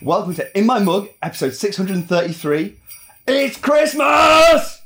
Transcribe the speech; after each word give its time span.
Welcome 0.00 0.34
to 0.34 0.56
In 0.56 0.64
My 0.64 0.78
Mug, 0.78 1.08
episode 1.22 1.54
633. 1.54 2.76
It's 3.26 3.56
Christmas! 3.56 4.80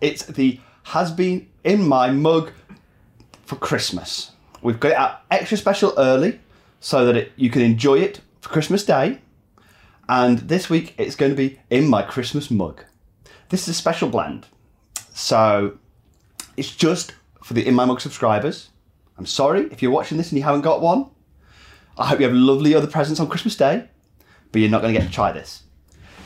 It's 0.00 0.24
the 0.24 0.60
Hasbean 0.86 1.48
In 1.62 1.86
My 1.86 2.10
Mug 2.10 2.52
for 3.44 3.56
Christmas. 3.56 4.30
We've 4.62 4.80
got 4.80 4.92
it 4.92 4.96
out 4.96 5.20
extra 5.30 5.58
special 5.58 5.92
early 5.98 6.40
so 6.80 7.04
that 7.04 7.16
it, 7.18 7.32
you 7.36 7.50
can 7.50 7.60
enjoy 7.60 7.98
it 7.98 8.22
for 8.40 8.48
Christmas 8.48 8.82
Day. 8.82 9.18
And 10.08 10.38
this 10.38 10.70
week 10.70 10.94
it's 10.96 11.16
going 11.16 11.32
to 11.32 11.36
be 11.36 11.60
In 11.68 11.86
My 11.86 12.00
Christmas 12.00 12.50
Mug. 12.50 12.82
This 13.50 13.64
is 13.64 13.68
a 13.68 13.74
special 13.74 14.08
blend. 14.08 14.46
So 15.12 15.76
it's 16.56 16.74
just 16.74 17.12
for 17.42 17.52
the 17.52 17.66
In 17.66 17.74
My 17.74 17.84
Mug 17.84 18.00
subscribers. 18.00 18.70
I'm 19.16 19.26
sorry 19.26 19.68
if 19.70 19.82
you're 19.82 19.90
watching 19.90 20.18
this 20.18 20.30
and 20.30 20.38
you 20.38 20.44
haven't 20.44 20.62
got 20.62 20.80
one. 20.80 21.10
I 21.96 22.06
hope 22.06 22.18
you 22.18 22.26
have 22.26 22.34
lovely 22.34 22.74
other 22.74 22.88
presents 22.88 23.20
on 23.20 23.28
Christmas 23.28 23.56
Day, 23.56 23.88
but 24.50 24.60
you're 24.60 24.70
not 24.70 24.82
going 24.82 24.92
to 24.92 25.00
get 25.00 25.06
to 25.06 25.12
try 25.12 25.30
this. 25.30 25.62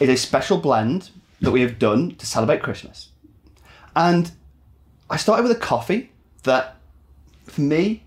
It's 0.01 0.11
a 0.11 0.17
special 0.17 0.59
blend 0.59 1.11
that 1.41 1.51
we 1.51 1.61
have 1.61 1.79
done 1.79 2.15
to 2.17 2.27
celebrate 2.27 2.63
Christmas. 2.63 3.11
And 3.95 4.31
I 5.11 5.17
started 5.17 5.43
with 5.43 5.53
a 5.53 5.61
coffee 5.61 6.13
that, 6.45 6.77
for 7.45 7.61
me, 7.61 8.05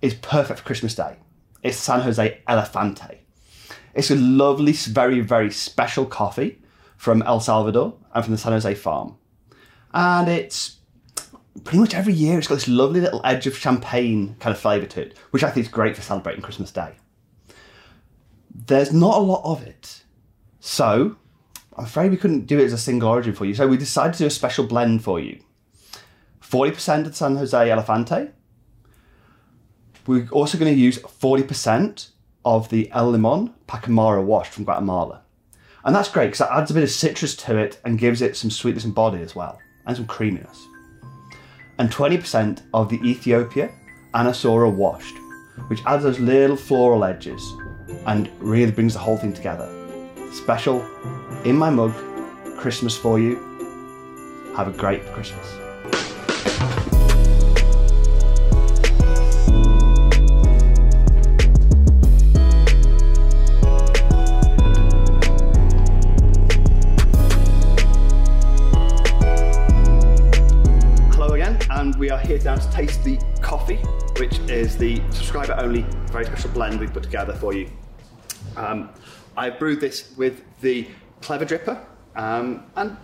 is 0.00 0.14
perfect 0.14 0.60
for 0.60 0.64
Christmas 0.64 0.94
Day. 0.94 1.16
It's 1.62 1.76
San 1.76 2.00
Jose 2.00 2.40
Elefante. 2.48 3.18
It's 3.94 4.10
a 4.10 4.16
lovely, 4.16 4.72
very, 4.72 5.20
very 5.20 5.50
special 5.50 6.06
coffee 6.06 6.58
from 6.96 7.22
El 7.22 7.40
Salvador 7.40 7.94
and 8.14 8.24
from 8.24 8.32
the 8.32 8.38
San 8.38 8.52
Jose 8.52 8.74
farm. 8.74 9.16
And 9.92 10.28
it's 10.28 10.76
pretty 11.64 11.78
much 11.78 11.94
every 11.94 12.12
year 12.12 12.38
it's 12.38 12.48
got 12.48 12.56
this 12.56 12.68
lovely 12.68 13.00
little 13.00 13.20
edge 13.24 13.46
of 13.46 13.56
champagne 13.56 14.36
kind 14.40 14.54
of 14.54 14.60
flavour 14.60 14.86
to 14.86 15.02
it, 15.02 15.18
which 15.30 15.44
I 15.44 15.50
think 15.50 15.66
is 15.66 15.72
great 15.72 15.96
for 15.96 16.02
celebrating 16.02 16.42
Christmas 16.42 16.72
Day. 16.72 16.94
There's 18.54 18.92
not 18.92 19.16
a 19.16 19.20
lot 19.20 19.42
of 19.44 19.62
it. 19.62 20.04
So 20.60 21.16
I'm 21.76 21.84
afraid 21.84 22.10
we 22.10 22.16
couldn't 22.16 22.46
do 22.46 22.58
it 22.58 22.64
as 22.64 22.72
a 22.72 22.78
single 22.78 23.08
origin 23.08 23.34
for 23.34 23.44
you. 23.44 23.54
So 23.54 23.68
we 23.68 23.76
decided 23.76 24.14
to 24.14 24.18
do 24.20 24.26
a 24.26 24.30
special 24.30 24.66
blend 24.66 25.04
for 25.04 25.20
you. 25.20 25.40
40% 26.40 27.06
of 27.06 27.16
San 27.16 27.36
Jose 27.36 27.56
Elefante. 27.56 28.32
We're 30.06 30.28
also 30.30 30.58
going 30.58 30.72
to 30.74 30.80
use 30.80 30.98
40% 30.98 32.10
of 32.44 32.68
the 32.70 32.90
El 32.90 33.10
Limon 33.10 33.54
Pacamara 33.68 34.22
wash 34.22 34.48
from 34.48 34.64
Guatemala. 34.64 35.22
And 35.84 35.94
that's 35.94 36.10
great 36.10 36.26
because 36.26 36.38
that 36.38 36.52
adds 36.52 36.70
a 36.70 36.74
bit 36.74 36.82
of 36.82 36.90
citrus 36.90 37.36
to 37.36 37.56
it 37.56 37.80
and 37.84 37.98
gives 37.98 38.20
it 38.22 38.36
some 38.36 38.50
sweetness 38.50 38.84
and 38.84 38.94
body 38.94 39.20
as 39.20 39.34
well, 39.34 39.58
and 39.86 39.96
some 39.96 40.06
creaminess 40.06 40.66
and 41.78 41.90
20% 41.90 42.62
of 42.74 42.88
the 42.88 43.00
Ethiopia 43.02 43.70
Anasora 44.14 44.72
washed, 44.72 45.16
which 45.68 45.80
adds 45.86 46.04
those 46.04 46.20
little 46.20 46.56
floral 46.56 47.04
edges 47.04 47.42
and 48.06 48.30
really 48.38 48.72
brings 48.72 48.94
the 48.94 48.98
whole 48.98 49.16
thing 49.16 49.32
together. 49.32 49.68
Special 50.32 50.82
in 51.44 51.56
my 51.56 51.70
mug, 51.70 51.92
Christmas 52.56 52.96
for 52.96 53.18
you. 53.18 53.36
Have 54.56 54.68
a 54.68 54.72
great 54.72 55.04
Christmas. 55.06 56.91
And 71.92 72.00
we 72.00 72.08
are 72.08 72.18
here 72.18 72.38
now 72.42 72.56
to 72.56 72.70
taste 72.70 73.04
the 73.04 73.18
coffee, 73.42 73.76
which 74.18 74.38
is 74.48 74.78
the 74.78 74.96
subscriber 75.10 75.54
only 75.58 75.84
very 76.06 76.24
special 76.24 76.48
blend 76.50 76.80
we've 76.80 76.92
put 76.92 77.02
together 77.02 77.34
for 77.34 77.52
you. 77.52 77.68
Um, 78.56 78.88
I 79.36 79.50
brewed 79.50 79.78
this 79.80 80.16
with 80.16 80.42
the 80.62 80.88
Clever 81.20 81.44
Dripper, 81.44 81.84
um, 82.16 82.64
and 82.76 82.96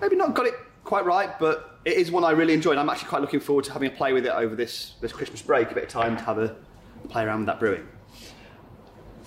maybe 0.00 0.14
not 0.14 0.34
got 0.34 0.46
it 0.46 0.54
quite 0.84 1.04
right, 1.04 1.36
but 1.40 1.80
it 1.84 1.94
is 1.94 2.12
one 2.12 2.22
I 2.22 2.30
really 2.30 2.54
enjoyed. 2.54 2.78
I'm 2.78 2.88
actually 2.88 3.08
quite 3.08 3.20
looking 3.20 3.40
forward 3.40 3.64
to 3.64 3.72
having 3.72 3.88
a 3.88 3.94
play 3.96 4.12
with 4.12 4.24
it 4.26 4.32
over 4.32 4.54
this, 4.54 4.92
this 5.00 5.12
Christmas 5.12 5.42
break, 5.42 5.72
a 5.72 5.74
bit 5.74 5.82
of 5.82 5.90
time 5.90 6.16
to 6.16 6.22
have 6.22 6.38
a 6.38 6.54
play 7.08 7.24
around 7.24 7.40
with 7.40 7.46
that 7.46 7.58
brewing. 7.58 7.88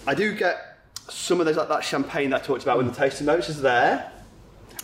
I 0.07 0.15
do 0.15 0.33
get 0.33 0.77
some 1.09 1.41
of 1.41 1.45
those, 1.45 1.57
like 1.57 1.67
that 1.67 1.83
champagne 1.83 2.29
that 2.29 2.44
I 2.44 2.45
talked 2.45 2.63
about 2.63 2.77
with 2.77 2.88
the 2.88 2.95
tasting 2.95 3.25
notes 3.25 3.49
is 3.49 3.61
there, 3.61 4.13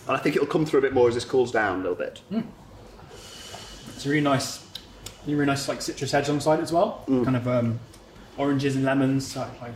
and 0.08 0.18
I 0.18 0.20
think 0.20 0.36
it'll 0.36 0.48
come 0.48 0.66
through 0.66 0.80
a 0.80 0.82
bit 0.82 0.94
more 0.94 1.08
as 1.08 1.14
this 1.14 1.24
cools 1.24 1.54
down 1.54 1.80
a 1.80 1.82
little 1.84 1.96
bit. 1.96 2.22
It's 4.06 4.10
a 4.12 4.12
really 4.12 4.22
nice, 4.22 4.64
really 5.26 5.48
nice 5.48 5.68
like 5.68 5.82
citrus 5.82 6.14
edge 6.14 6.28
alongside 6.28 6.60
it 6.60 6.62
as 6.62 6.72
well. 6.72 7.04
Mm. 7.08 7.24
Kind 7.26 7.38
of 7.38 7.48
um, 7.48 7.80
oranges 8.38 8.76
and 8.76 8.86
lemons. 8.86 9.36
Like, 9.36 9.60
like, 9.60 9.72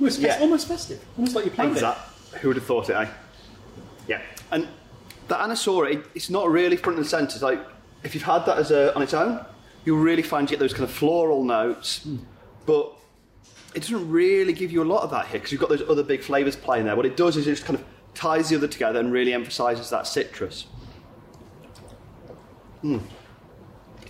almost, 0.00 0.18
Yeah. 0.18 0.36
almost 0.40 0.66
festive. 0.66 1.04
Almost 1.16 1.36
like 1.36 1.44
you 1.44 1.52
played 1.52 1.70
Is 1.70 1.76
it. 1.78 1.80
that? 1.82 1.96
Who 2.40 2.48
would 2.48 2.56
have 2.56 2.66
thought 2.66 2.90
it, 2.90 2.94
eh? 2.94 3.06
Yeah. 4.08 4.20
And 4.50 4.66
the 5.28 5.36
Anasora, 5.36 5.92
it, 5.94 6.04
it's 6.16 6.28
not 6.28 6.50
really 6.50 6.76
front 6.76 6.98
and 6.98 7.06
centre. 7.06 7.34
It's 7.34 7.42
like, 7.42 7.60
if 8.02 8.16
you've 8.16 8.24
had 8.24 8.46
that 8.46 8.58
as 8.58 8.72
a, 8.72 8.92
on 8.96 9.02
its 9.02 9.14
own, 9.14 9.46
you'll 9.84 9.98
really 10.00 10.22
find 10.24 10.50
you 10.50 10.56
get 10.56 10.60
those 10.60 10.72
kind 10.74 10.82
of 10.82 10.90
floral 10.90 11.44
notes, 11.44 12.04
but 12.66 12.92
it 13.76 13.82
doesn't 13.82 14.10
really 14.10 14.54
give 14.54 14.72
you 14.72 14.82
a 14.82 14.90
lot 14.92 15.04
of 15.04 15.12
that 15.12 15.26
here 15.28 15.38
because 15.38 15.52
you've 15.52 15.60
got 15.60 15.70
those 15.70 15.88
other 15.88 16.02
big 16.02 16.20
flavours 16.22 16.56
playing 16.56 16.84
there. 16.86 16.96
What 16.96 17.06
it 17.06 17.16
does 17.16 17.36
is 17.36 17.46
it 17.46 17.52
just 17.52 17.64
kind 17.64 17.78
of 17.78 17.84
ties 18.14 18.48
the 18.48 18.56
other 18.56 18.66
together 18.66 18.98
and 18.98 19.12
really 19.12 19.32
emphasises 19.32 19.88
that 19.90 20.08
citrus. 20.08 20.66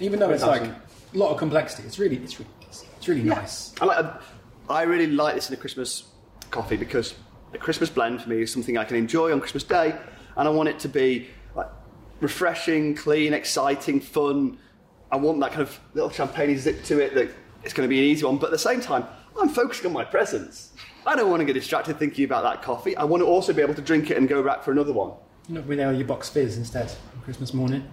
Even 0.01 0.19
though 0.19 0.31
it's 0.31 0.45
like 0.45 0.63
a 0.63 0.75
lot 1.13 1.31
of 1.31 1.39
complexity, 1.39 1.87
it's 1.87 1.99
really, 1.99 2.17
it's 2.17 2.39
really, 2.39 2.51
it's 2.61 3.09
really 3.09 3.23
nice. 3.23 3.75
I, 3.81 3.85
like, 3.85 4.05
uh, 4.05 4.19
I 4.69 4.83
really 4.83 5.07
like 5.07 5.35
this 5.35 5.49
in 5.49 5.55
a 5.55 5.57
Christmas 5.57 6.05
coffee 6.51 6.77
because 6.77 7.15
a 7.53 7.59
Christmas 7.59 7.91
blend 7.91 8.23
for 8.23 8.29
me 8.29 8.43
is 8.43 8.53
something 8.53 8.77
I 8.77 8.85
can 8.85 8.97
enjoy 8.97 9.33
on 9.33 9.41
Christmas 9.41 9.65
Day, 9.65 9.95
and 10.37 10.49
I 10.49 10.51
want 10.51 10.69
it 10.69 10.79
to 10.81 10.89
be 10.89 11.29
like 11.55 11.69
refreshing, 12.21 12.95
clean, 12.95 13.33
exciting, 13.33 14.01
fun. 14.01 14.59
I 15.11 15.17
want 15.17 15.41
that 15.41 15.51
kind 15.51 15.63
of 15.63 15.81
little 15.95 16.11
champagne 16.11 16.57
zip 16.59 16.85
to 16.85 17.01
it 17.01 17.15
that 17.15 17.31
it's 17.65 17.73
going 17.73 17.89
to 17.89 17.91
be 17.91 17.99
an 17.99 18.05
easy 18.05 18.25
one, 18.25 18.37
but 18.37 18.47
at 18.47 18.53
the 18.53 18.59
same 18.59 18.81
time, 18.81 19.05
I'm 19.41 19.49
focusing 19.49 19.87
on 19.87 19.93
my 19.93 20.05
presents. 20.05 20.73
I 21.07 21.17
don't 21.17 21.31
want 21.31 21.41
to 21.41 21.47
get 21.47 21.55
distracted 21.55 21.99
thinking 21.99 22.25
about 22.25 22.43
that 22.43 22.63
coffee. 22.63 22.97
I 22.97 23.05
want 23.05 23.23
to 23.23 23.27
also 23.27 23.53
be 23.53 23.63
able 23.63 23.75
to 23.75 23.83
drink 23.83 24.11
it 24.11 24.17
and 24.17 24.29
go 24.29 24.43
back 24.43 24.63
for 24.63 24.73
another 24.73 24.93
one. 24.93 25.13
Not 25.49 25.65
with 25.65 25.79
your 25.79 26.05
Bucks 26.05 26.29
Fizz 26.29 26.59
instead 26.59 26.93
on 27.15 27.23
Christmas 27.23 27.55
morning. 27.55 27.89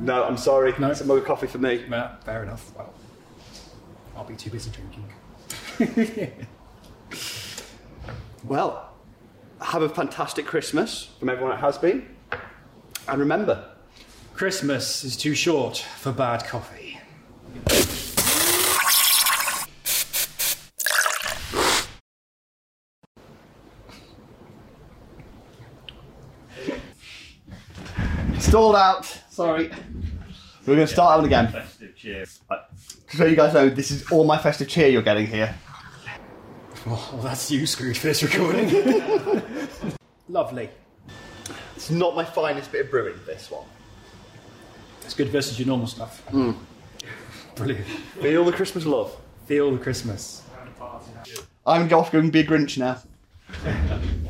No, 0.00 0.24
I'm 0.24 0.36
sorry. 0.36 0.74
No. 0.78 0.90
It's 0.90 1.00
a 1.00 1.04
mug 1.04 1.18
of 1.18 1.24
coffee 1.24 1.46
for 1.46 1.58
me. 1.58 1.84
Yeah, 1.88 2.16
fair 2.24 2.42
enough. 2.42 2.72
Well, 2.76 2.92
I'll 4.16 4.24
be 4.24 4.34
too 4.34 4.50
busy 4.50 4.70
drinking. 4.70 6.36
Well, 8.44 8.90
have 9.60 9.82
a 9.82 9.88
fantastic 9.88 10.46
Christmas 10.46 11.10
from 11.18 11.28
everyone 11.28 11.52
at 11.52 11.60
Hasbean. 11.60 12.06
And 13.06 13.20
remember, 13.20 13.64
Christmas 14.34 15.04
is 15.04 15.16
too 15.16 15.34
short 15.34 15.76
for 15.76 16.10
bad 16.10 16.44
coffee. 16.46 16.89
Stalled 28.50 28.74
out. 28.74 29.04
Sorry. 29.30 29.70
We're 30.66 30.74
going 30.74 30.78
to 30.84 30.92
start 30.92 31.10
that 31.10 31.16
one 31.18 31.24
again. 31.26 31.52
Festive 31.52 31.94
cheer. 31.94 32.24
Right. 32.50 32.58
So 33.12 33.24
you 33.24 33.36
guys 33.36 33.54
know 33.54 33.68
this 33.68 33.92
is 33.92 34.10
all 34.10 34.24
my 34.24 34.38
festive 34.38 34.66
cheer 34.66 34.88
you're 34.88 35.02
getting 35.02 35.28
here. 35.28 35.54
Oh, 36.84 37.10
well, 37.12 37.22
that's 37.22 37.48
you 37.52 37.64
screwed 37.64 37.96
for 37.96 38.08
this 38.08 38.24
recording. 38.24 38.68
Lovely. 40.28 40.68
It's 41.76 41.90
not 41.90 42.16
my 42.16 42.24
finest 42.24 42.72
bit 42.72 42.86
of 42.86 42.90
brewing, 42.90 43.20
this 43.24 43.52
one. 43.52 43.66
It's 45.04 45.14
good 45.14 45.28
versus 45.28 45.56
your 45.56 45.68
normal 45.68 45.86
stuff. 45.86 46.18
Hmm. 46.30 46.50
Brilliant. 47.54 47.86
Feel 48.20 48.44
the 48.44 48.52
Christmas 48.52 48.84
love. 48.84 49.16
Feel 49.46 49.70
the 49.70 49.78
Christmas. 49.78 50.42
I'm 51.64 51.92
off 51.92 52.10
going 52.10 52.26
to 52.26 52.32
be 52.32 52.40
a 52.40 52.44
Grinch 52.44 52.78
now. 52.78 53.00